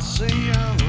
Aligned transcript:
see 0.00 0.46
you. 0.46 0.79